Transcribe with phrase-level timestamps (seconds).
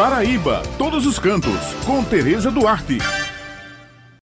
[0.00, 2.96] Paraíba, todos os cantos, com Tereza Duarte.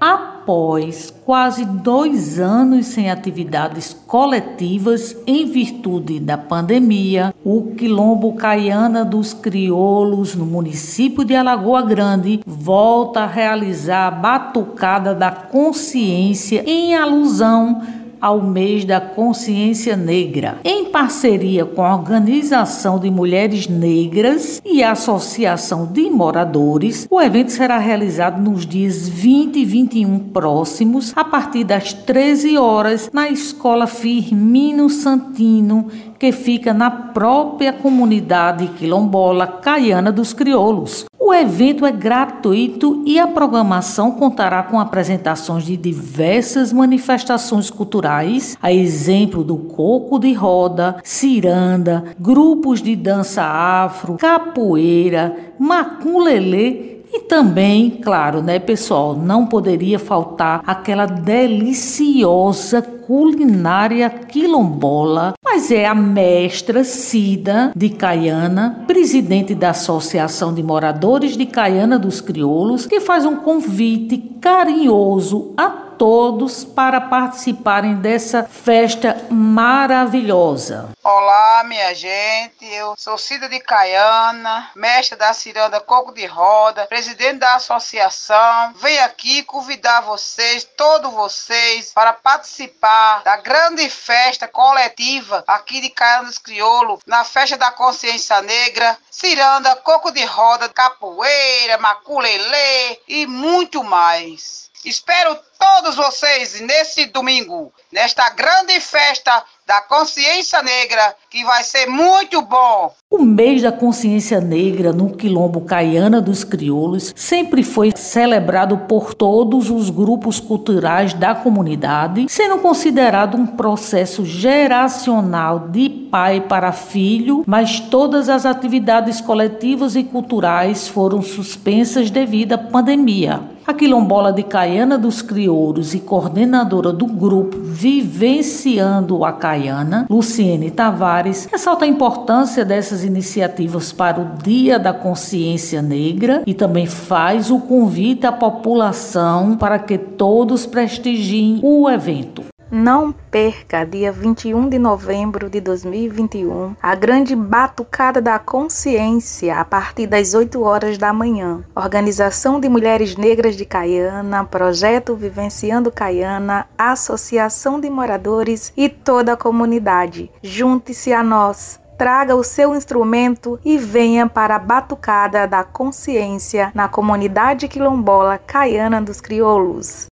[0.00, 9.32] Após quase dois anos sem atividades coletivas em virtude da pandemia, o Quilombo Caiana dos
[9.32, 17.80] Crioulos, no município de Alagoa Grande, volta a realizar a Batucada da Consciência em alusão
[18.20, 20.58] ao mês da consciência negra.
[20.64, 27.52] Em parceria com a Organização de Mulheres Negras e a Associação de Moradores, o evento
[27.52, 33.86] será realizado nos dias 20 e 21 próximos, a partir das 13 horas, na Escola
[33.86, 41.09] Firmino Santino, que fica na própria comunidade quilombola Caiana dos Crioulos.
[41.30, 48.72] O evento é gratuito e a programação contará com apresentações de diversas manifestações culturais, a
[48.72, 58.40] exemplo do coco de roda, ciranda, grupos de dança afro, capoeira, maculelê e também, claro,
[58.42, 67.88] né, pessoal, não poderia faltar aquela deliciosa culinária quilombola, mas é a mestra Cida de
[67.88, 75.52] Caiana, presidente da Associação de Moradores de Caiana dos Crioulos, que faz um convite carinhoso
[75.56, 75.68] a
[76.00, 80.88] todos para participarem dessa festa maravilhosa.
[81.04, 82.64] Olá, minha gente.
[82.64, 88.72] Eu sou Cida de Caiana, mestre da Ciranda Coco de Roda, presidente da associação.
[88.76, 96.28] Venho aqui convidar vocês, todos vocês, para participar da grande festa coletiva aqui de Caiana
[96.28, 103.84] dos Crioulos, na festa da consciência negra, Ciranda, Coco de Roda, capoeira, maculelê e muito
[103.84, 104.69] mais.
[104.84, 112.42] Espero todos vocês nesse domingo, nesta grande festa da consciência negra, que vai ser muito
[112.42, 112.92] bom.
[113.08, 119.70] O mês da consciência negra no Quilombo Caiana dos Crioulos sempre foi celebrado por todos
[119.70, 127.78] os grupos culturais da comunidade, sendo considerado um processo geracional de pai para filho, mas
[127.78, 133.40] todas as atividades coletivas e culturais foram suspensas devido à pandemia.
[133.66, 139.59] A quilombola de Caiana dos Crioulos e coordenadora do grupo Vivenciando a Caiana,
[140.08, 146.86] Luciene Tavares, ressalta a importância dessas iniciativas para o Dia da Consciência Negra e também
[146.86, 152.49] faz o convite à população para que todos prestigiem o evento.
[152.72, 160.06] Não perca, dia 21 de novembro de 2021, a grande Batucada da Consciência, a partir
[160.06, 161.64] das 8 horas da manhã.
[161.74, 169.36] Organização de Mulheres Negras de Caiana, Projeto Vivenciando Caiana, Associação de Moradores e toda a
[169.36, 170.30] comunidade.
[170.40, 176.88] Junte-se a nós traga o seu instrumento e venha para a Batucada da Consciência na
[176.88, 180.09] comunidade quilombola Caiana dos Crioulos.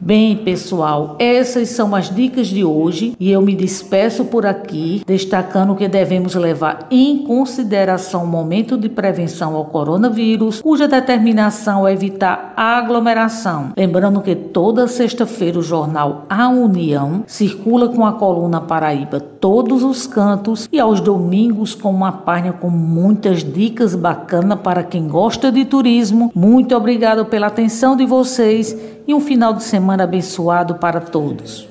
[0.00, 5.74] Bem, pessoal, essas são as dicas de hoje e eu me despeço por aqui, destacando
[5.74, 12.52] que devemos levar em consideração o momento de prevenção ao coronavírus, cuja determinação é evitar
[12.56, 13.72] a aglomeração.
[13.74, 20.06] Lembrando que toda sexta-feira o jornal A União circula com a coluna Paraíba todos os
[20.06, 25.64] cantos e aos domingos com uma página com muitas dicas bacanas para quem gosta de
[25.64, 26.30] turismo.
[26.34, 31.64] Muito obrigado pela atenção de vocês e um final de semana abençoado para todos.